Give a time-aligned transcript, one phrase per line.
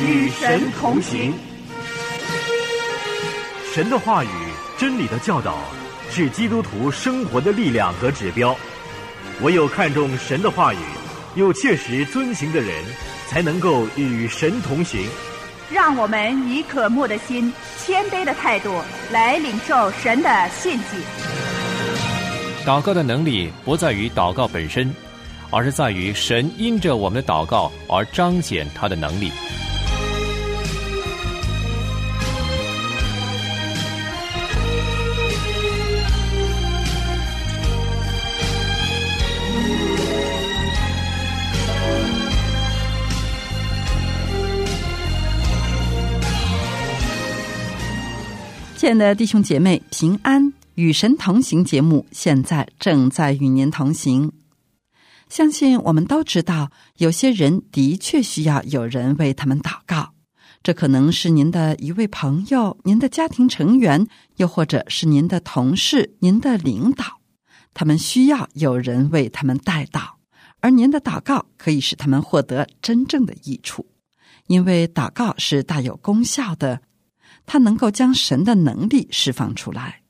[0.00, 1.34] 与神同行。
[3.74, 4.28] 神的话语、
[4.76, 5.58] 真理的教导，
[6.10, 8.56] 是基督徒生活的力量和指标。
[9.42, 10.78] 唯有看重神的话语，
[11.34, 12.72] 又切实遵行的人，
[13.28, 15.06] 才能够与神同行。
[15.70, 20.96] 让我们以渴慕的心、谦卑的态度来领受神的信息。
[22.64, 24.94] 祷告的能力不在于祷告本身，
[25.50, 29.30] 而是在于神因着我们的祷告而彰显他的能力。
[48.88, 54.32] 亲爱的弟兄姐妹，平安与神同行节目现在正在与您同行。
[55.28, 60.14] 相信我们都知道，有些人的确需要有人为他们祷告。
[60.62, 67.20] 这可能是您的一位朋友、您的家庭成员，又或者是您的同事、您的领导。
[67.74, 70.12] 他们需要有人为他们代祷，
[70.60, 73.84] 而您的祷告可以使他们获得真正的益处，
[74.46, 76.80] 因为祷告是大有功效的。
[77.48, 80.02] 他能够将神的能力释放出来。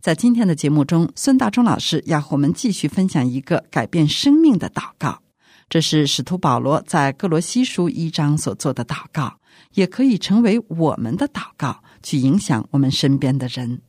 [0.00, 5.22] 在今天的节目中，孙大中老师要和我们继续分享一个改变生命的祷告。
[5.70, 9.38] 这是使徒保罗在哥罗西书一章所做的祷告，
[9.74, 13.80] 也可以成为我们的祷告，去影响我们身边的人。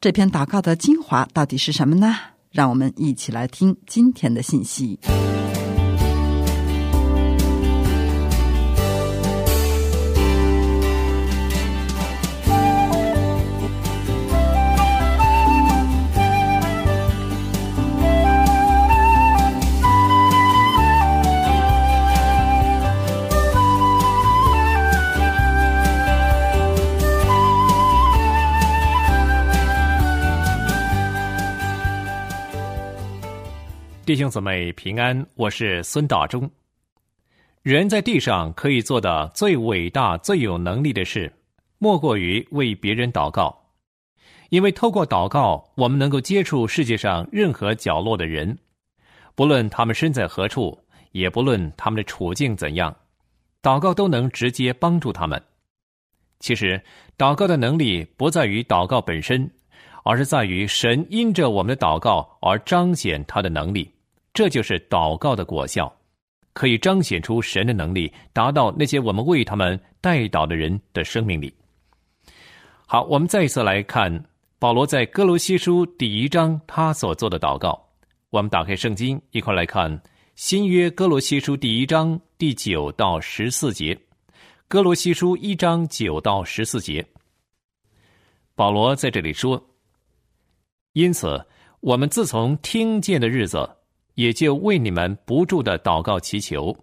[0.00, 2.16] 这篇祷告的精华到底是什么呢？
[2.50, 4.98] 让我们一起来听今天的信息。
[34.26, 36.50] 兄姊妹平安，我是孙大中。
[37.62, 41.32] 人在地上可以做的最伟大、最有能力的事，
[41.78, 43.56] 莫过于为别人祷告。
[44.48, 48.58] 因为透过祷告，我们能够接触世界上任何角落的人，
[49.36, 50.76] 不论他们身在何处，
[51.12, 52.96] 也不论他们的处境怎样，
[53.62, 55.40] 祷告都能直接帮助他们。
[56.40, 56.82] 其实，
[57.16, 59.48] 祷告的能力不在于祷告本身，
[60.02, 63.88] 而是在于神因着我们的祷告而彰显他的能力。
[64.36, 65.90] 这就是祷告的果效，
[66.52, 71.50] 可以彰显出神的能力，达到那些我们为他们代祷的人的生命里。
[72.86, 74.26] 好，我们再一次来看
[74.58, 77.82] 保罗在哥罗西书第一章他所做的祷告。
[78.28, 80.02] 我们打开圣经，一块来看
[80.34, 83.98] 新约哥罗西书第一章第九到十四节。
[84.68, 87.02] 哥罗西书一章九到十四节，
[88.54, 89.66] 保罗在这里说
[90.92, 91.42] ：“因此，
[91.80, 93.66] 我们自从听见的日子。”
[94.16, 96.76] 也就为你们不住的祷告祈求，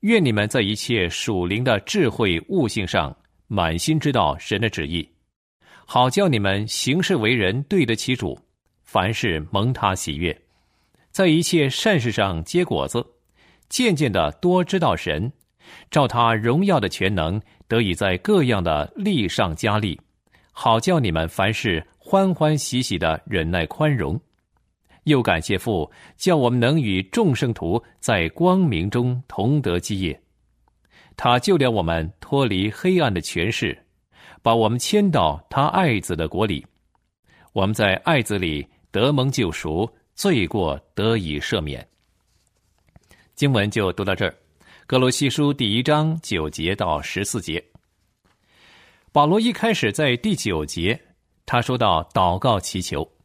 [0.00, 3.14] 愿你们在一切属灵的智慧悟性上
[3.48, 5.06] 满心知道神的旨意，
[5.84, 8.38] 好叫你们行事为人对得起主，
[8.84, 10.40] 凡事蒙他喜悦，
[11.10, 13.04] 在一切善事上结果子，
[13.68, 15.32] 渐渐的多知道神，
[15.90, 20.00] 照他荣耀的全能得以在各样的力上加力，
[20.52, 24.18] 好叫你们凡事欢欢喜喜的忍耐宽容。
[25.08, 30.18] 又感谢父，叫我们能与众圣徒在光明中同得基业。
[31.16, 33.76] 他救了我们脱离黑暗的权势，
[34.40, 36.64] 把我们迁到他爱子的国里。
[37.52, 41.84] 我们在爱子里得蒙救赎，罪过得以赦免。
[43.34, 44.30] 经文就读到这儿，
[44.86, 47.62] 《格罗西书》第一章九节到十四节。
[49.10, 51.00] 保罗一开始在第九节，
[51.46, 53.17] 他说到祷告祈求。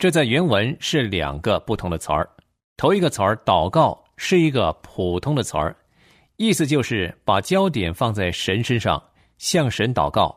[0.00, 2.26] 这在原文是两个不同的词儿。
[2.78, 5.76] 头一个词儿“祷告”是一个普通的词儿，
[6.36, 9.02] 意思就是把焦点放在神身上，
[9.36, 10.34] 向神祷告；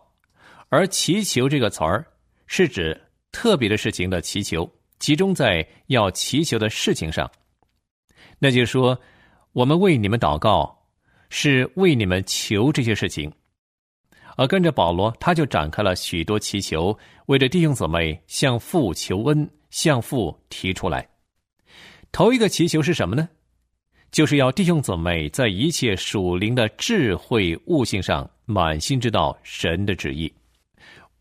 [0.68, 2.06] 而“祈求”这个词儿
[2.46, 3.02] 是指
[3.32, 7.32] 特别的事情的祈求，集中在要祈求的事情上。
[8.40, 9.00] 那就说，
[9.54, 10.78] 我们为你们祷告，
[11.30, 13.32] 是为你们求这些事情。
[14.36, 16.98] 而跟着保罗，他就展开了许多祈求，
[17.28, 21.06] 为着弟兄姊妹向父求恩，向父提出来。
[22.12, 23.28] 头一个祈求是什么呢？
[24.12, 30.32] 就是要弟兄姊妹在一切属灵的智慧悟性上满心知道神的旨意。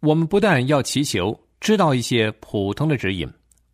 [0.00, 3.26] 我们不但要祈求知道一些普通的指引，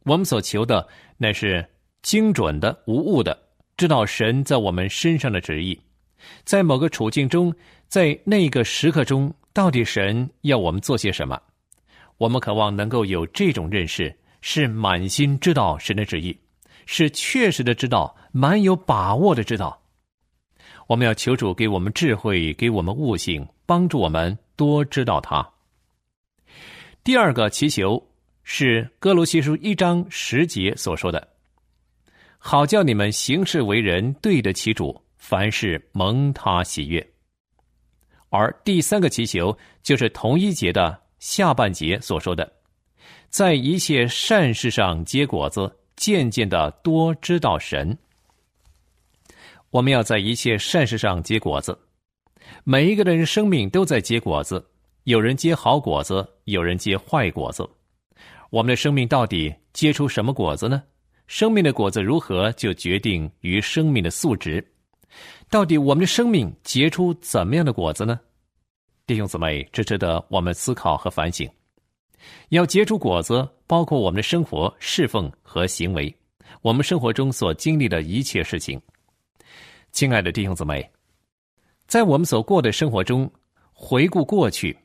[0.05, 0.87] 我们所求的
[1.17, 1.69] 乃是
[2.03, 3.37] 精准的、无误的，
[3.77, 5.77] 知道神在我们身上的旨意，
[6.45, 7.53] 在某个处境中，
[7.89, 11.37] 在那个时刻中，到底神要我们做些什么？
[12.19, 16.39] 我们渴望能够有这种认识，是满心知道神的旨意，
[16.87, 19.83] 是确实的知道，满有把握的知道。
[20.87, 25.47] 我们要求主给我们智慧，给我们悟性，帮助我们多知道他。
[27.05, 28.03] 第二个祈求
[28.43, 31.29] 是哥罗西书一章十节所说的
[32.39, 37.07] ：“好叫你们行事为人对得起主，凡事蒙他喜悦。”
[38.31, 41.03] 而第三个祈求就是同一节的。
[41.19, 42.49] 下半节所说的，
[43.29, 47.97] 在一切善事上结果子，渐渐的多知道神。
[49.71, 51.79] 我们要在一切善事上结果子。
[52.65, 54.67] 每一个人生命都在结果子，
[55.05, 57.69] 有人结好果子，有人结坏果子。
[58.49, 60.83] 我们的生命到底结出什么果子呢？
[61.27, 64.67] 生命的果子如何，就决定于生命的素质。
[65.51, 68.19] 到底我们的生命结出怎么样的果子呢？
[69.07, 71.47] 弟兄姊妹，这值得我们思考和反省。
[72.51, 76.15] 要结出果子，包括我们的生活、侍奉和行为，
[76.63, 78.81] 我们生活中所经历的一切事情。
[79.93, 80.89] 亲爱的弟兄姊妹，
[81.87, 83.31] 在我们所过的生活中，
[83.73, 84.77] 回顾过去，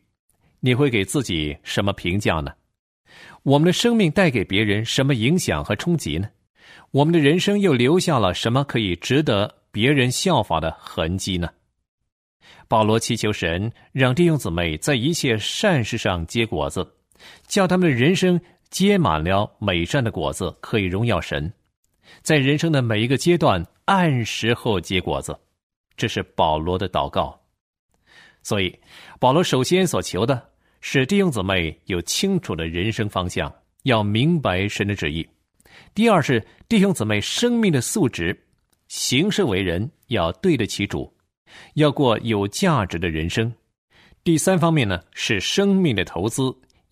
[0.59, 2.51] 你会给自己什么评价呢？
[3.43, 6.29] 我们的生命带给别人什么影响和冲击呢？
[6.91, 11.49] 我们的人生又留下了什么可以值得别人效法的痕迹呢？
[12.67, 16.89] 保罗祈求神让弟兄姊妹在一切善事上结果子，
[17.47, 18.39] 叫他们的人生
[18.69, 21.51] 结满了美善的果子，可以荣耀神。
[22.21, 25.37] 在人生的每一个阶段，按时候结果子，
[25.95, 27.39] 这是保罗的祷告。
[28.41, 28.77] 所以，
[29.19, 30.49] 保罗首先所求的
[30.81, 33.53] 是弟兄姊妹有清楚的人生方向，
[33.83, 35.25] 要明白神的旨意；
[35.95, 38.37] 第二是弟兄姊妹生命的素质，
[38.89, 41.11] 行事为人要对得起主。
[41.75, 43.53] 要过有价值的人生。
[44.23, 46.43] 第三方面呢，是生命的投资，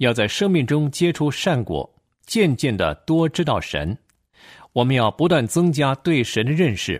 [0.01, 1.87] 要在生命中结出善果，
[2.25, 3.95] 渐渐的多知道神。
[4.73, 6.99] 我们要不断增加对神的认识，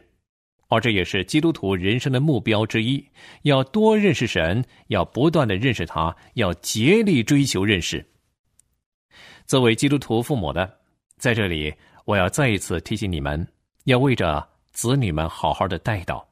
[0.67, 3.03] 而这也是基督徒人生的目标之一。
[3.41, 8.05] 要多认识神，要不断的认识他，要竭力追求认识。
[9.47, 10.71] 作为基督徒父母的，
[11.17, 11.73] 在这里，
[12.05, 13.47] 我要再一次提醒你们，
[13.85, 16.23] 要为着子女们好好的带祷。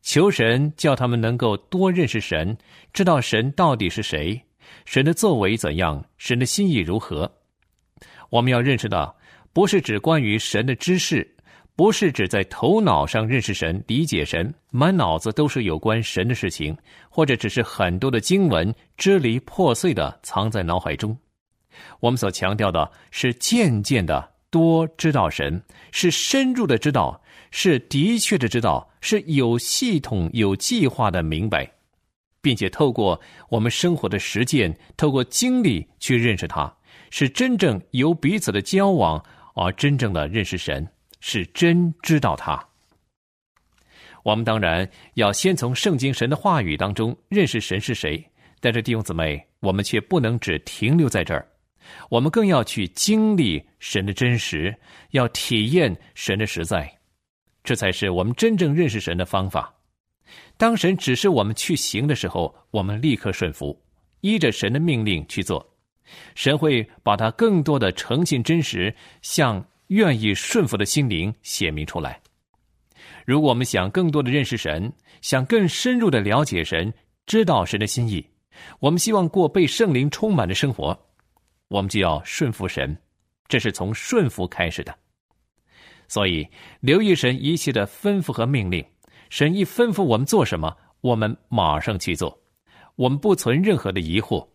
[0.00, 2.56] 求神叫他们能够多认识神，
[2.90, 4.42] 知道神到底是谁，
[4.84, 7.30] 神的作为怎样，神的心意如何。
[8.28, 9.16] 我们要认识到，
[9.52, 11.36] 不是指关于神的知识，
[11.74, 16.76] 不是指在头脑上认识神、理解神，满脑子都是有关神的事情，
[17.08, 21.16] 或者只是很多的经文支离破碎的藏在脑海中。
[22.00, 25.62] 我们所强调的是渐渐的多知道神，
[25.92, 27.20] 是深入的知道。
[27.52, 31.68] 是的确的知道，是有系统、有计划的明白，
[32.42, 36.74] 并且透过我们生活的实践，透过经历去认识他，
[37.10, 39.22] 是真正由彼此的交往
[39.54, 40.86] 而真正的认识神，
[41.20, 42.62] 是真知道他。
[44.22, 48.22] 我们当然要先从圣经神的话语当中认识神是谁，
[48.60, 51.48] 但是弟兄姊妹，我们却不能只停留在这儿，
[52.10, 54.74] 我们更要去经历神的真实，
[55.12, 56.90] 要体验神的实在。
[57.64, 59.74] 这才是我们真正认识神的方法。
[60.60, 63.82] 当神指示我们去行的时候，我们立刻顺服，
[64.20, 65.66] 依着神的命令去做。
[66.34, 72.20] 神会把他更多的诚信真实，向愿意顺服的心灵显明出来。
[73.24, 76.92] 如果我们想更多的认识神，想更深入的了解神，
[77.24, 78.22] 知道神的心意，
[78.80, 81.06] 我们希望过被圣灵充满的生活，
[81.68, 82.94] 我们就要顺服神。
[83.48, 84.94] 这是从顺服开始的。
[86.06, 86.46] 所以，
[86.80, 88.84] 留意神一切的吩咐和命令。
[89.30, 92.36] 神一吩咐我们做什么，我们马上去做。
[92.96, 94.46] 我们不存任何的疑惑，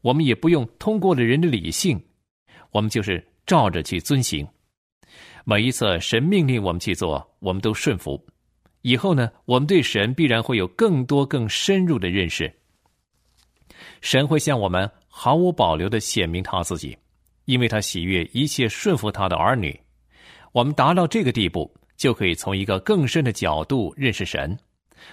[0.00, 2.02] 我们也不用通过了人的理性，
[2.72, 4.48] 我们就是照着去遵行。
[5.44, 8.20] 每一次神命令我们去做，我们都顺服。
[8.80, 12.52] 以后呢，我们对神必然会有更多、更深入的认识。
[14.00, 16.96] 神会向我们毫无保留的显明他自己，
[17.44, 19.78] 因为他喜悦一切顺服他的儿女。
[20.50, 24.56] 我们达到这个地步，就可以从一个更深的角度认识神。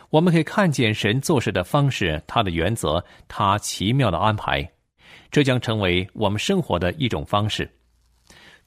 [0.10, 4.70] 我们可以看见神做事的方式，他的原则，他奇妙的安排，
[5.32, 7.70] 这将成为我们生活的一种方式。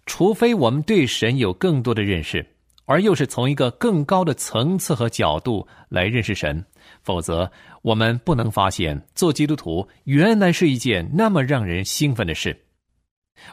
[0.04, 2.44] 除非我们对神有更多的认识，
[2.86, 6.64] 而又是从一个更高的层次和角度来认识神，
[7.04, 7.48] 否则
[7.82, 12.64] 我们不能发现做基督徒原来是一件那么让人兴奋的事。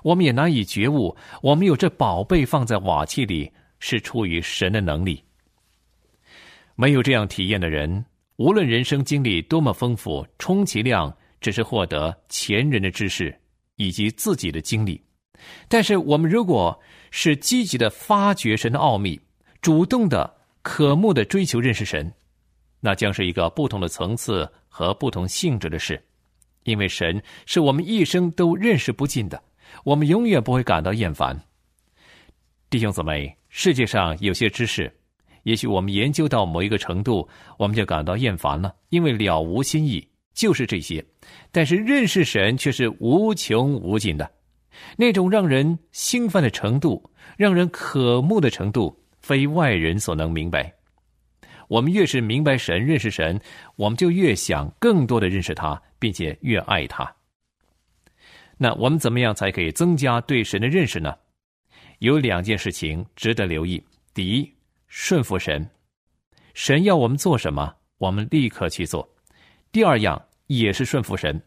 [0.02, 5.24] 我们也难以觉悟，我们有这宝贝放在瓦器里，是出于神的能力。
[6.76, 8.06] 没有这样体验的人，
[8.38, 13.38] 无论人生经历多么丰富，充其量只是获得前人的知识
[13.76, 15.02] 以及自己的经历。
[15.68, 16.78] 但是，我们如果
[17.12, 19.20] 是积极的发掘神的奥秘，
[19.62, 22.12] 主动的、渴慕的追求认识神，
[22.82, 26.02] 那将是一个不同的层次和不同性质的事。
[26.64, 29.42] 因为神是我们一生都认识不尽的，
[29.86, 31.42] 我们永远不会感到厌烦。
[32.70, 34.92] 弟兄姊妹，世界上有些知识，
[35.44, 37.28] 也许我们研究到某一个程度，
[37.58, 41.04] 我们就感到厌烦了，因为了无新意，就是这些。
[41.52, 44.30] 但是认识神却是无穷无尽的。
[44.96, 50.74] 那种让人兴奋的程度，让人渴慕的程度，非外人所能明白。
[51.68, 53.40] 我们越是明白神、认识神，
[53.76, 57.12] 我们就越想更多的认识他，并且越爱他。
[58.58, 61.16] 那我们怎么样才可以增加对神的认识呢？
[62.00, 63.82] 有两件事情值得留意：
[64.14, 64.54] 第一，
[64.88, 65.70] 顺服神，
[66.54, 69.06] 神要我们做什么，我们立刻去做；
[69.72, 71.42] 第二样也是顺服神，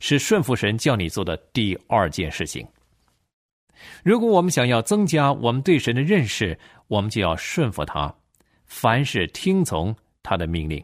[0.00, 2.66] 是顺服神叫你做的第二件事情。
[4.02, 8.12] 如果我们想要增加我们对神的认识，我们就要顺服他，
[8.64, 10.82] 凡事听从他的命令，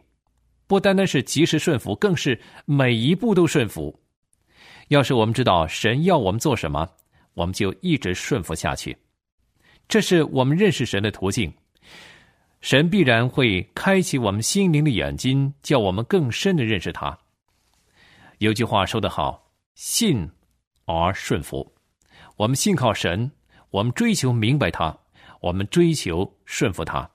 [0.67, 3.99] 不单单是及时顺服，更是每一步都顺服。
[4.89, 6.87] 要是我们知道神要我们做什么，
[7.33, 8.95] 我们就一直顺服下去。
[9.87, 11.53] 这是我们认识神的途径。
[12.61, 17.17] 神必然会开启我们心灵的眼睛，叫我们更深的认识他。
[18.39, 20.29] 有句话说得好：“信
[20.85, 21.73] 而顺服。”
[22.37, 23.31] 我们信靠神，
[23.69, 24.97] 我们追求明白他，
[25.41, 27.09] 我们追求顺服他。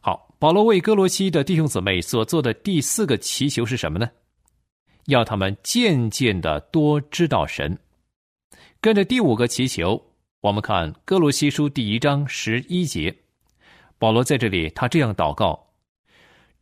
[0.00, 4.08] 好，保罗为哥罗西的弟兄姊妹所做的第四个祈求是什么呢？
[5.06, 7.76] 要他们渐渐的多知道神。
[8.80, 10.00] 跟着第五个祈求，
[10.46, 13.12] 我们看哥罗西书第一章十一节，
[13.98, 15.60] 保罗在这里他这样祷告：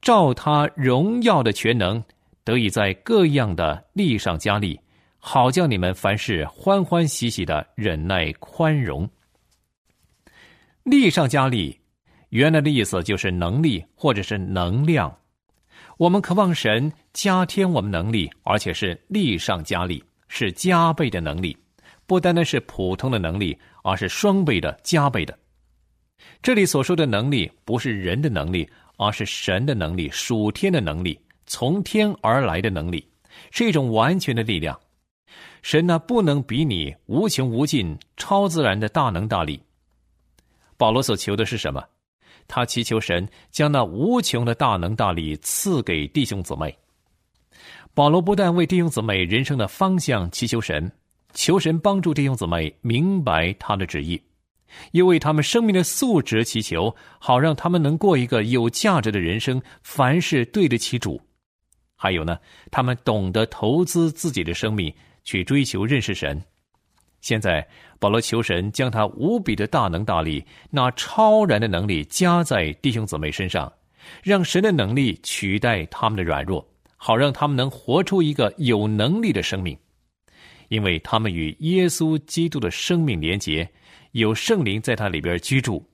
[0.01, 2.03] 照他荣耀的全能，
[2.45, 4.81] 得以在各样的力上加力。
[5.19, 9.07] 好叫你们凡事欢欢喜喜的忍耐宽容。
[10.85, 11.79] 力上加力，
[12.31, 15.15] 原来的意思就是能力或者是能量。
[15.99, 21.55] 我们渴望神加添我们能力，而且是力上加力，是加倍的能力，
[22.15, 25.37] 不单单是普通的能力，而是双倍的、加倍的。
[26.41, 33.05] 这里所说的能力，不是人的能力，而是神的能力，属天的能力，从天而来的能力，
[33.51, 34.79] 是一种完全的力量。
[35.63, 39.61] 神那不能比拟、无穷无尽、超自然的大能大力。
[40.77, 41.83] 保罗所求的是什么？
[42.47, 46.79] 他祈求神将那无穷的大能大力赐给弟兄姊妹。
[47.93, 50.93] 保罗不但为弟兄姊妹人生的方向祈求神，
[51.35, 54.19] 求神帮助弟兄姊妹明白他的旨意，
[54.93, 61.21] 又为他们生命的素质祈求，好让他们能过一个有价值的人生，凡事对得起主。
[61.95, 62.39] 还有呢，
[62.71, 64.91] 他们懂得投资自己的生命。
[65.25, 66.39] 去追求认识神。
[67.23, 67.67] 现在
[67.99, 73.73] 保罗求神将他无比的大能大力，那超然的能力加在弟兄姊妹身上，
[74.23, 76.63] 让神的能力取代他们的软弱，
[76.99, 79.75] 好让他们能活出一个有能力的生命。
[80.69, 83.69] 因为他们与耶稣基督的生命连结，
[84.13, 85.85] 有圣灵在他里边居住，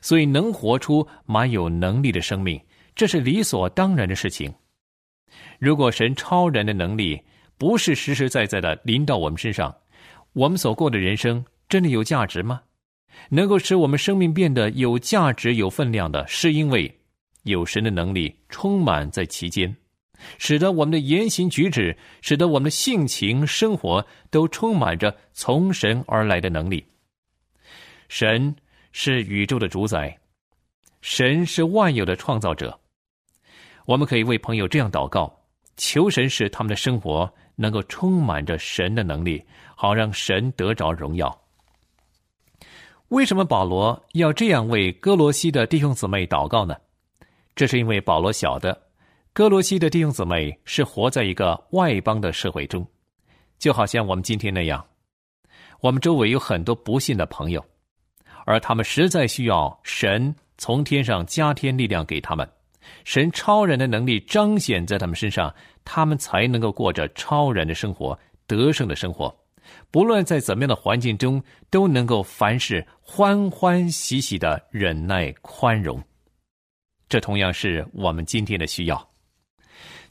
[0.00, 2.60] 所以能活出蛮有能力的生命，
[2.94, 4.52] 这是理所当然的事情。
[5.58, 7.20] 如果神超然的能力，
[7.58, 9.74] 不是实实在在的临到我们身上，
[10.32, 12.60] 我们所过的人生真的有价值吗？
[13.30, 16.94] 能够使我们生命变得有价值、有分量的，是因为
[17.44, 19.74] 有神的能力充满在其间，
[20.38, 26.84] 使得我们的言行举止，使得我们的性情生活都充满着从神而来的能力。
[28.08, 28.54] 神
[28.92, 30.18] 是宇宙的主宰，
[31.00, 32.78] 神是万有的创造者。
[33.84, 35.32] 我们可以为朋友这样祷告，
[35.76, 37.32] 求神使他们的生活。
[37.58, 39.42] 能够充满着神的能力，
[39.74, 41.34] 好让神得着荣耀。
[43.08, 46.76] 为什么保罗要这样为哥罗西的弟兄姊妹祷告呢？
[47.54, 48.78] 这是因为保罗晓得，
[49.36, 52.86] 哥罗西的弟兄姊妹是活在一个外邦的社会中，
[53.58, 54.82] 就好像我们今天那样，
[55.82, 57.62] 我们周围有很多不信的朋友，
[58.46, 62.48] 而他们实在需要神从天上加添力量给他们。
[63.04, 69.38] 神超人的能力彰显在他们身上，他们才能够过着超人的生活、得胜的生活。
[69.90, 76.02] 不论在怎么样的环境中，都能够凡事欢欢喜喜的忍耐宽容。
[77.06, 79.06] 这同样是我们今天的需要。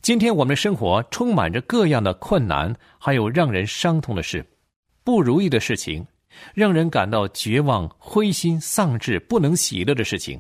[0.06, 4.46] 今天我们的生活充满着各样的困难，还有让人伤痛的事、
[5.04, 6.06] 不如意的事情，
[6.54, 10.40] 让人感到绝望、灰心、丧志、不能喜乐的事情。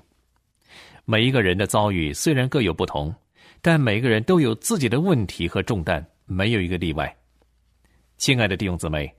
[1.04, 3.12] 每一个人的遭遇虽然各有不同，
[3.60, 7.12] 但每个人都有自己的问题和重担，没有一个例外。
[8.18, 9.12] 亲爱的弟兄姊妹，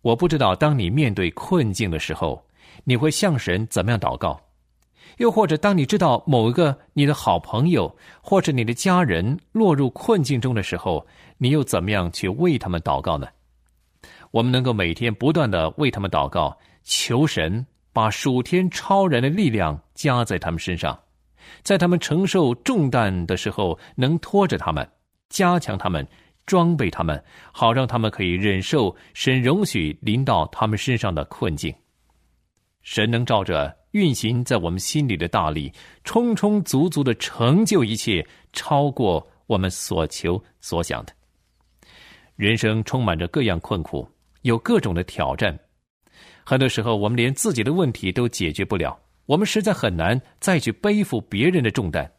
[0.00, 2.42] 我不知道当你面对困境的时候，
[2.84, 4.40] 你会向神怎么样祷告？
[5.18, 11.06] 又或者当你知道某一个你的好朋友或者你的家人落入困境中的时候，
[11.38, 13.26] 你又怎么样去为他们祷告呢？
[14.30, 20.98] 我们能够每天不断的为他们祷告，求神把属天超然的力量加在他们身上，
[21.62, 24.88] 在他们承受重担的时候，能拖着他们，
[25.28, 26.06] 加强他们。
[26.46, 31.74] 装备他们，好让他们可以忍受神容许临到他们身上的困境。
[32.82, 35.72] 神能照着运行在我们心里的大力，
[36.02, 41.12] 充充足足的成就一切，超过我们所求所想的。
[42.34, 44.04] 人生充满着各样困苦，
[44.42, 45.56] 有各种的挑战。
[46.44, 52.10] 很多时候，我们连自己的问题都解决不了，我们实在很难再去背负别人的重担。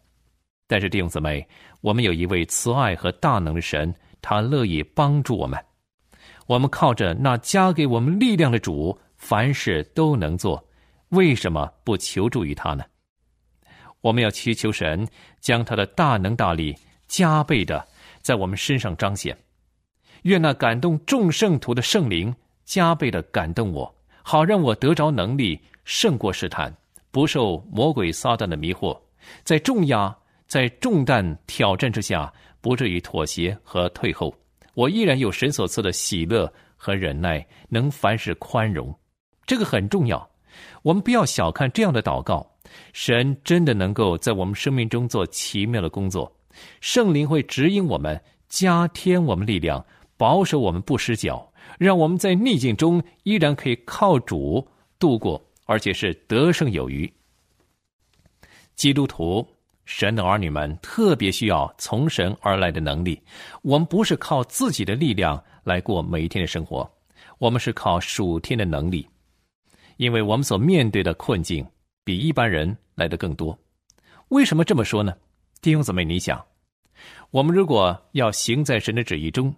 [0.68, 1.46] 但是弟兄姊妹，
[1.82, 3.94] 我们有一位慈爱和大能的神。
[4.22, 5.60] 他乐意帮助我们，
[6.48, 10.68] 我们靠着那加给我们力量的主，凡事都能做。
[11.16, 12.84] 为什么不求助于他呢？
[14.02, 15.08] 我们要祈求神
[15.40, 16.76] 将他的大能大力
[17.08, 17.84] 加倍的
[18.22, 19.36] 在我们身上彰显。
[20.24, 26.72] 愿那感动众圣徒的圣灵加倍的感动我，好让我得着能力胜过试探，
[27.12, 29.00] 不受魔鬼撒旦的迷惑，
[29.44, 30.16] 在重压、
[30.48, 32.32] 在重担挑战之下。
[32.62, 34.36] 不至于妥协和退后，
[34.74, 38.92] 我依然有神所赐的喜乐和忍耐，能凡事宽容，
[39.46, 40.28] 这个很重要。
[40.82, 42.46] 我们不要小看这样的祷告，
[42.94, 46.32] 神真的能够在我们生命中做奇妙的工作。
[46.82, 49.86] 圣灵会指引我们，加添我们力量，
[50.18, 54.68] 保守我们不失脚，让我们在逆境中依然可以靠主
[55.00, 57.12] 度过，而且是得胜有余。
[58.76, 59.46] 基督徒。
[59.88, 63.22] 神的儿女们特别需要从神而来的能力。
[63.62, 66.92] 我们不是靠自己的力量来过每一天的生活，
[67.38, 69.08] 我们是靠属天的能力。
[69.98, 71.66] 因为我们所面对的困境
[72.04, 73.58] 比一般人来的更多。
[74.30, 75.14] 为什么这么说呢？
[75.62, 76.44] 弟兄姊妹，你想，
[77.32, 79.54] 我们如果要行在神的旨意中，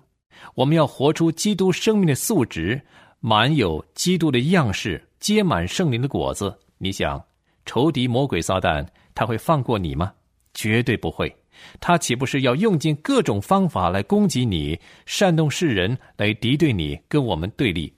[0.55, 2.81] 我们要活出基督生命的素质，
[3.19, 7.21] 满有基督的样式，结满圣灵的果子，你想，
[7.65, 10.13] 仇敌魔鬼撒旦他会放过你吗？
[10.53, 11.35] 绝对不会，
[11.79, 17.93] 他岂不是要用尽各种方法来攻击你，煽动世人来敌对你，跟我们对立？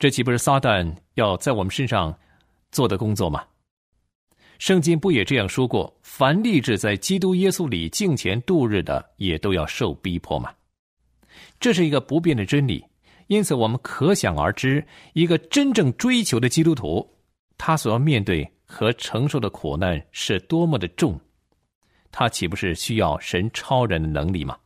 [0.00, 2.18] 这岂不是撒旦要在我们身上
[2.72, 3.44] 做的工作吗？
[4.58, 5.94] 圣经不也这样说过？
[6.00, 10.50] 凡立志在基督耶稣里敬虔度日的，也都要受逼迫吗？
[11.60, 12.82] 这是一个不变的真理，
[13.26, 14.82] 因此我们可想而知，
[15.12, 17.06] 一个真正追求的基督徒，
[17.58, 21.20] 他所要面对和承受的苦难是多么的重。
[22.10, 24.56] 他岂不是需要神超人的能力吗？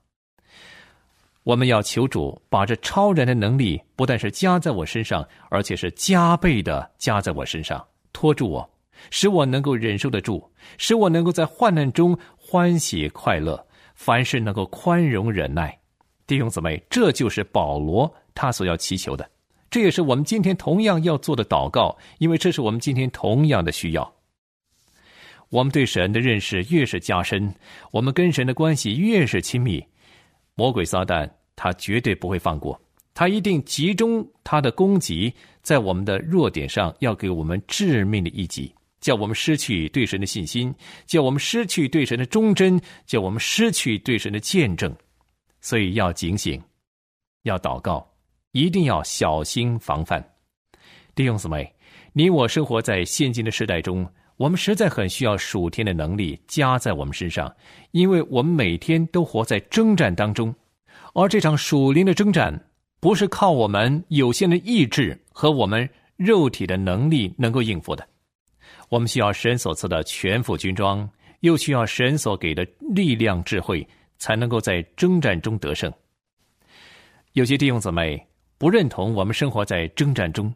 [1.44, 8.70] 我们要求主把这超人的能力不但是加在我身上，而且是加倍的加在我身上，托住我，
[9.10, 10.42] 使我能够忍受得住，
[10.78, 13.62] 使我能够在患难中欢喜快乐，
[13.94, 15.78] 凡事能够宽容忍耐。
[16.26, 19.28] 弟兄姊妹，这就是保罗他所要祈求的，
[19.68, 24.10] 这也是我们今天同样要做的祷告，因为这是我们今天同样的需要。
[25.50, 27.54] 我们对神的认识越是加深，
[27.92, 29.84] 我们跟神的关系越是亲密，
[30.54, 32.80] 魔鬼撒旦他绝对不会放过，
[33.12, 40.74] 他一定集中他的攻击在我们的弱点上，要给我们致命的一击，叫我们失去对神的信心，
[41.06, 44.94] 叫我们失去对神的忠贞，叫我们失去对神的见证。
[45.60, 46.62] 所以要警醒，
[47.42, 48.06] 要祷告，
[48.52, 50.22] 一定要小心防范。
[51.14, 51.74] 弟兄姊妹，
[52.12, 54.06] 你我生活在现今的时代中。
[54.36, 57.54] 我们实在很需要属天的能力加在我们身上，
[57.92, 60.52] 因为我们每天都活在征战当中，
[61.14, 62.68] 而这场属灵的征战
[62.98, 68.04] 不是靠我们有限的意志和我们肉体的能力能够应付的。
[68.88, 71.08] 我们需要神所赐的全副军装，
[71.40, 73.86] 又需要神所给的力量、智慧，
[74.18, 75.92] 才能够在征战中得胜。
[77.34, 78.20] 有些弟兄姊妹
[78.58, 80.52] 不认同我们生活在征战中，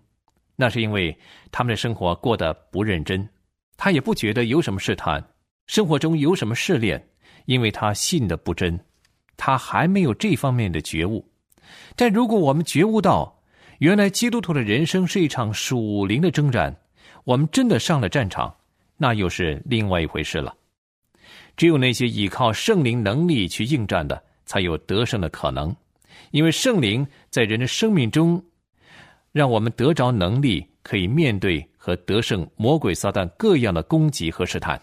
[0.57, 1.17] 那是因为
[1.53, 3.29] 他们的生活过得不认真。
[3.79, 5.25] 他也不觉得有什么试探，
[5.69, 7.09] 生活中有什么试炼，
[7.47, 8.79] 因为他信的不真，
[9.37, 11.25] 他还没有这方面的觉悟。
[11.95, 13.41] 但如果我们觉悟到，
[13.79, 16.77] 原来基督徒的人生是一场属灵的征战，
[17.23, 18.53] 我们真的上了战场，
[18.97, 20.53] 那又是另外一回事了。
[21.57, 25.75] 只有那些依靠圣灵能力去应战的，才有得胜的可能，
[26.33, 28.45] 因为圣灵在人的生命中，
[29.31, 31.65] 让我们得着能力，可以面对。
[31.89, 34.79] 和得胜魔鬼撒旦各样的攻击和试探。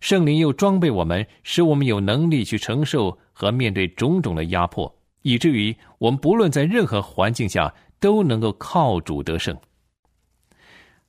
[0.00, 9.56] 圣灵又装备我们，使我们有能力去承受和面对种种的压迫，以至于我们不论在任何环境下都能够靠主得胜。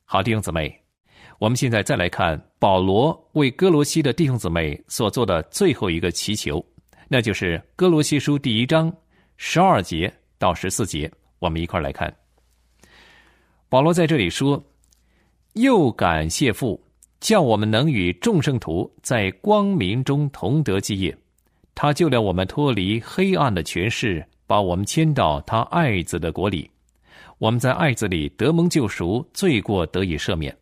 [0.05, 0.73] 好，弟兄姊妹，
[1.37, 6.65] 我们现在再来看保罗为哥罗西的弟兄姊妹所做的最后一个祈求，
[7.09, 8.89] 那就是哥罗西书第一章
[9.35, 11.11] 十二节到十四节。
[11.39, 12.15] 我们一块来看，
[13.67, 14.63] 保罗在这里说
[15.53, 16.79] ：“又感谢父。”
[17.23, 21.17] 叫我们能与众圣徒在光明中同得基业，
[21.73, 26.69] 他救了我们脱离黑暗的权势，把我们迁到他爱子的国里。
[27.37, 30.53] 我们在爱子里得蒙救赎，罪过得以赦免。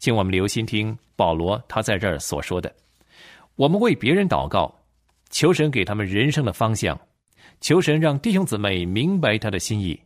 [0.00, 2.74] 请我们留心听保罗他在这儿所说的：
[3.54, 4.74] 我们为别人祷告，
[5.30, 7.00] 求神给他们人生的方向，
[7.60, 10.00] 求神让弟兄姊妹明白他的心意。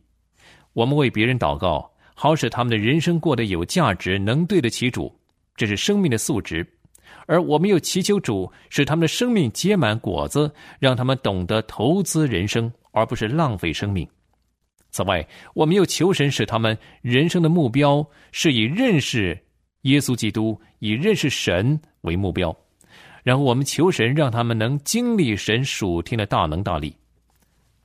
[0.73, 1.91] 我们为别人祷告。
[2.21, 5.09] 好使他们的人生过得有价值，能对得起主，
[5.55, 6.67] 这是生命的素质。
[7.27, 14.05] 而我们又祈求主，使他们的生命结满果子，让他们懂得投资人生，而不是浪费生命。
[14.91, 19.41] 此外，我们又求神，使他们人生的目标是以认识
[19.83, 22.53] 耶稣基督、以认识神为目标。
[23.23, 26.93] 然后，我们求神，让他们能经历神属天的大能大力。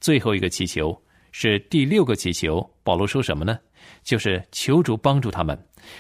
[0.01, 3.57] 最后一个祈求是第六个祈求，保罗说什么呢？
[4.05, 5.59] 就是求主帮助他们，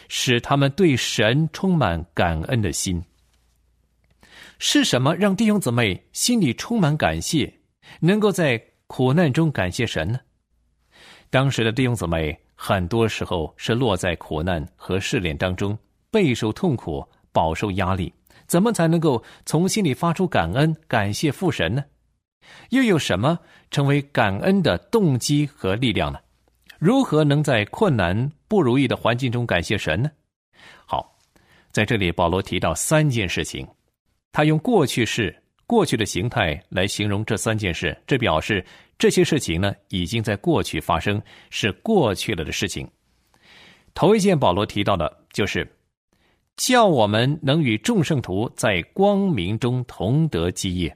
[0.08, 3.02] 使他们对神充满感恩的心。
[4.58, 7.52] 是什么让弟兄姊妹心里充满感谢，
[8.00, 10.20] 能够在苦难中感谢神呢？
[11.30, 15.76] 当时的弟兄姊妹很多时候是落在苦难和试炼当中，
[16.10, 18.12] 备受痛苦，饱受压力。
[18.46, 21.84] 怎么才能够从心里发出感恩、感谢父神呢？
[22.70, 23.38] 又有什么
[23.70, 26.18] 成为感恩的动机和力量呢？
[26.84, 30.10] 如何能在困难不如意的环境中感谢神呢？
[30.84, 31.16] 好，
[31.72, 33.66] 在这里保罗提到三件事情，
[34.32, 35.34] 他用过去式、
[35.66, 38.62] 过去的形态来形容这三件事，这表示
[38.98, 41.18] 这些事情呢已经在过去发生，
[41.48, 42.86] 是过去了的事情。
[43.94, 45.66] 头一件保罗提到的就是
[46.58, 50.94] 叫我们能与众圣徒在光明中同得基业。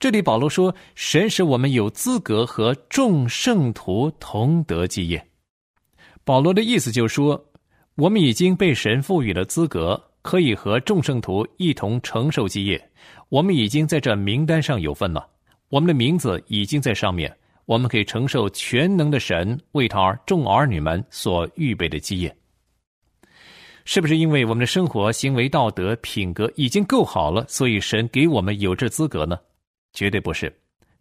[0.00, 5.22] 这里保罗说：“神使我们有资格和众圣徒同得基业。”
[6.24, 7.44] 保罗的意思就是说，
[7.96, 12.82] 我们已经被神赋予了资格，可以和众圣徒一同承受基业。
[13.28, 15.28] 我们已经在这名单上有份了，
[15.68, 17.30] 我们的名字已经在上面，
[17.66, 22.34] 我们可以承受全能的神为他众儿女们所预备的基业。
[23.84, 29.38] 是不是因为我们的生活、行为、道德、品格已经够好了，所以神给我们有这资格呢？
[29.92, 30.52] 绝对不是，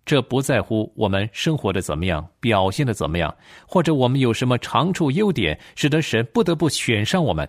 [0.05, 3.35] 这不在乎我们生活的怎么样，表现的怎么样，
[3.67, 7.47] 或者我们有什么长处优点，使得神不得不选上我们。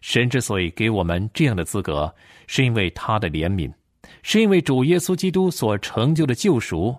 [0.00, 2.12] 神之所以给我们这样的资格，
[2.46, 3.72] 是因为他的怜悯，
[4.22, 6.96] 是因为主耶稣基督所成就的救赎。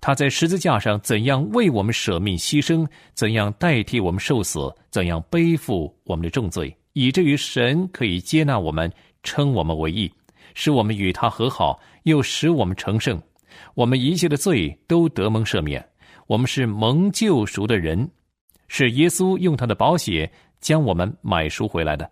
[0.00, 8.90] 他在十字架上怎样为我们舍命牺牲，怎样代替我们受死，怎样背负我们的重罪，以至于神可以接纳我们，
[9.22, 10.10] 称我们为义。
[10.60, 13.18] 使我们与他和好，又使我们成圣，
[13.72, 15.82] 我们一切的罪都得蒙赦免。
[16.26, 18.06] 我们是蒙救赎的人，
[18.68, 22.10] 是耶稣用他的宝血将我们买赎回来的。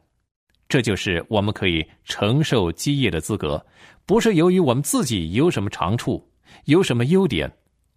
[0.67, 3.63] 这就是我们可以承受基业的资格，
[4.07, 6.27] 不是由于我们自己有什么长处、
[6.65, 7.53] 有什么优点，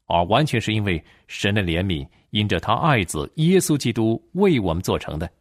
[0.07, 5.31] 而完全是因为神的怜悯，因着他爱子耶稣基督为我们做成的。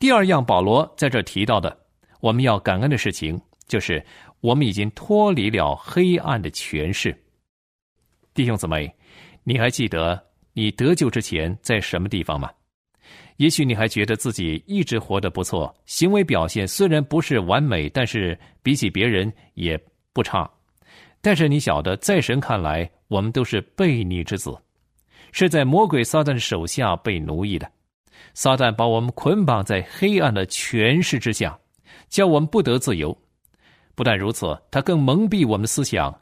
[0.00, 1.78] 第二样，保罗在这提到的，
[2.18, 3.40] 我们要感恩的事情。
[3.66, 4.04] 就是
[4.40, 7.16] 我们已经脱离了黑暗的权势，
[8.34, 8.92] 弟兄姊妹，
[9.44, 12.50] 你还记得你得救之前在什么地方吗？
[13.36, 19.78] 也许你还觉得自己一直活得不错，行为表现虽然不是完美，但是比起别人也
[20.12, 20.50] 不差。
[21.20, 24.56] 但是你晓得，在神看来，我们都是悖逆之子，
[25.32, 27.70] 是在魔鬼撒旦手下被奴役的。
[28.32, 31.58] 撒旦把我们捆绑在黑暗的权势之下，
[32.08, 33.16] 叫我们不得自由。
[33.96, 36.14] 不但如此，他更蒙蔽我们的思想，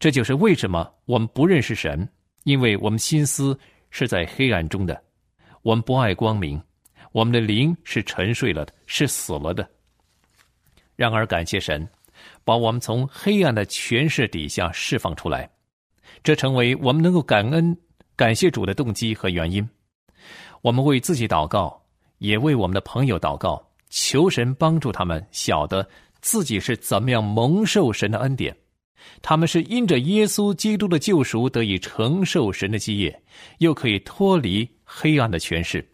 [0.00, 2.08] 这就是为什么我们不认识神，
[2.44, 3.56] 因为我们心思
[3.90, 5.00] 是在黑暗中的，
[5.60, 6.60] 我们不爱光明，
[7.12, 9.68] 我们的灵是沉睡了的，是死了的。
[10.96, 11.86] 然而，感谢神，
[12.44, 15.48] 把我们从黑暗的权势底下释放出来，
[16.22, 17.76] 这成为我们能够感恩、
[18.16, 19.68] 感谢主的动机和原因。
[20.62, 21.78] 我们为自己祷告，
[22.18, 25.86] 也为我们的朋友祷告，求神帮助他们晓得。
[26.22, 28.56] 自己是怎么样蒙受神的恩典？
[29.20, 33.22] 他们是因着耶稣基督的救赎得以承受神的基业，
[33.58, 35.84] 又可以脱离黑暗的权势，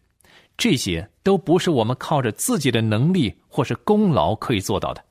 [0.59, 5.03] 这些都不是我们靠着自己的能力或是功劳可以做到的，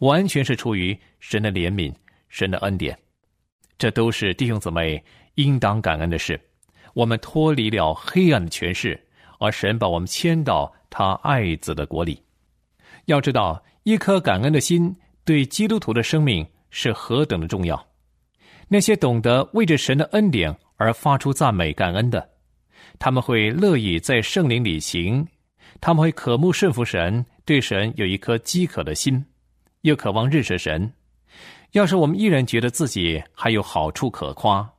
[0.00, 1.92] 完全是出于神的怜悯、
[2.28, 2.96] 神的恩典。
[3.78, 5.02] 这都是弟兄姊妹
[5.36, 6.38] 应当感恩的事。
[6.92, 9.00] 我们脱离了黑暗的权势，
[9.38, 12.20] 而神把我们迁到他爱子的国里。
[13.06, 17.82] 要知道，一颗感恩的心对基督徒的生命是何等的重要。
[18.68, 22.28] 那些懂得为着神的恩典而发出赞美感恩的。
[22.98, 25.26] 他们会乐意在圣灵里行，
[25.80, 29.24] 他们会渴慕顺服神，对神有一颗饥渴的心，
[29.80, 30.92] 又渴望认识神。
[31.72, 34.70] 要是我们依然觉得自己还有好处可夸，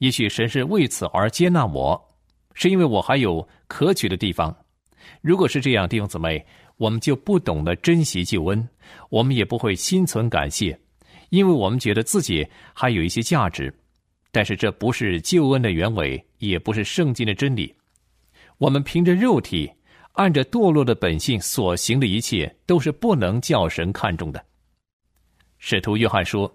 [0.00, 1.98] 也许神是为此而接纳我，
[2.52, 4.54] 是因为我还有可取的地方。
[5.22, 6.44] 如果是这样，弟兄姊妹，
[6.80, 8.66] 我们就不懂得珍惜救恩，
[9.10, 10.80] 我们也不会心存感谢，
[11.28, 13.72] 因为我们觉得自己还有一些价值。
[14.32, 17.74] 但是这不是救恩的原委，也不是圣经的真理。
[18.56, 19.70] 我们凭着肉体，
[20.12, 24.42] 按着堕落的本性所行的一切，都是不能叫神看重的。
[25.58, 26.50] 使徒约翰说：“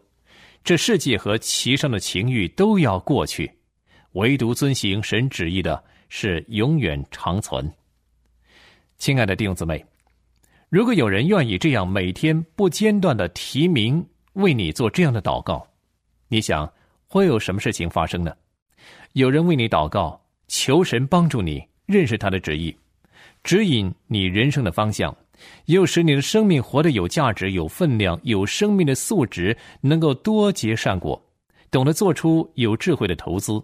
[0.65, 3.51] 这世界和其上的情欲都要过去，
[4.13, 7.71] 唯独遵行神旨意的是永远长存。”
[8.97, 9.85] 亲爱的弟兄姊妹，
[10.69, 15.65] 如果有人愿意这样每天不间断的提名为你做这样的祷告，
[16.27, 16.71] 你想？
[17.07, 18.35] 会有什么事情发生呢？
[19.13, 22.75] 有人为你祷告，求神帮助你认识他的旨意，
[23.43, 25.15] 指引你人生的方向，
[25.67, 31.23] 又使你的生命活得有价值、有分量、有生命的素质，能够多结善果，
[31.71, 33.63] 懂得做出有智慧的投资。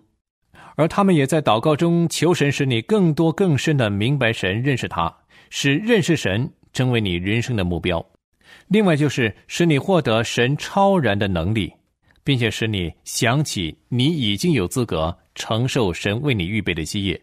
[0.76, 5.14] 而他们也在祷告中求神，使你更多更深的明白神、认识他，
[5.50, 8.06] 使认识神成为你人生的目标。
[8.68, 11.74] 另外，就是使你获得神超然的能力。
[12.24, 17.20] 并且使你想起你已经有资格承受神为你预备的基业，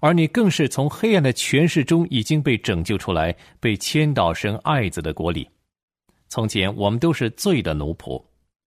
[0.00, 5.48] 而你更是从黑暗的权势中已经被拯救出来，被迁到神爱子的国里。
[6.28, 8.22] 从前我们都是罪的奴仆，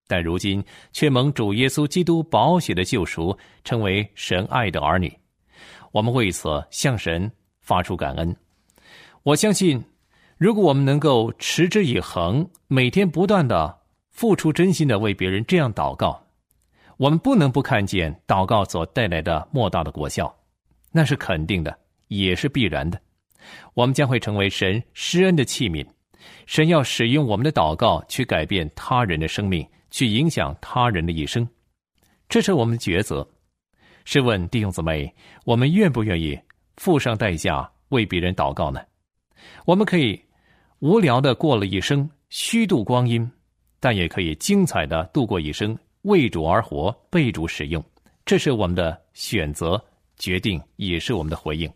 [0.08, 5.12] 但如今却蒙主耶稣基督宝血的救赎，成为神爱的儿女。
[5.92, 7.32] 我们为此向神
[7.62, 8.36] 发出感恩。
[9.24, 9.84] 我相信，
[10.38, 13.84] 如果我们能够持之以恒，每天不断的。
[14.14, 16.24] 付出真心的为别人这样祷告，
[16.98, 20.32] 我们不能不看见祷告所带来的莫大的果效，
[20.92, 21.76] 那是肯定的，
[22.10, 23.02] 也是必然的。
[23.74, 25.84] 我们将会成为神施恩的器皿，
[26.46, 31.50] 神要使用我们的祷告去改变他人的生命，去影响他人的一生，
[32.30, 33.28] 这是我们的抉择。
[34.06, 35.12] 试问弟兄姊妹，
[35.44, 36.40] 我们愿不愿意
[36.78, 38.80] 付上代价为别人祷告呢？
[39.66, 40.20] 我们可以
[40.80, 43.30] 无聊的过了一生，虚度光阴。
[43.80, 47.84] 但也可以精彩的度过一生，为主而活，被主使用，
[48.26, 49.84] 这是我们的选择、
[50.18, 51.70] 决定，也是我们的回应。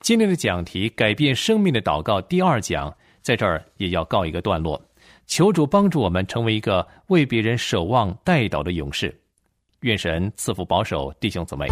[0.00, 4.80] 今天的讲题《改变生命的祷告》第二讲，在这儿也要告一个段落。
[5.26, 9.14] 求主帮助我们成为一个为别人守望代祷的勇士。
[9.80, 11.66] 愿神赐福保守弟兄姊妹。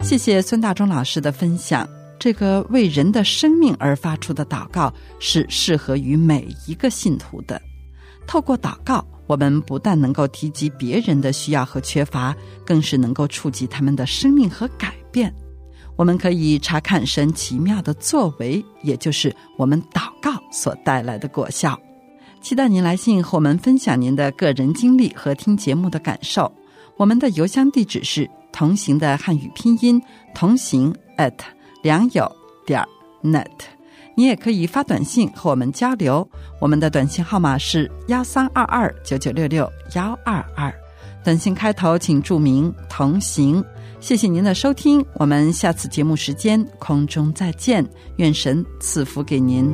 [0.00, 1.99] 谢谢孙大中老师的分享。
[2.20, 7.60] 这个为人的生命而发出的祷告，是适合于每一个信徒的。
[8.26, 15.34] 透过祷告，我们不但能够提及别人的需要和缺乏，更是能够触及他们的生命和改变。
[15.96, 21.80] 我们可以查看神奇妙的作为，也就是我们祷告所带来的果效。
[22.42, 26.52] 期待您来信和我们分享您的个人经历和听节目的感受。
[26.98, 30.00] 我们的邮箱地址是同行的汉语拼音
[30.34, 31.32] 同行 at
[31.82, 32.30] 良友
[32.66, 32.84] 点
[33.22, 33.46] net。
[34.16, 36.28] 你也可以发短信和我们交流，
[36.60, 40.70] 我们的短信号码是幺三二二九九六六幺二二，
[41.24, 43.64] 短信开头请注明“同行”。
[44.00, 49.70] 谢谢您的收听，我们下次节目时间空中再见，愿神赐福给您。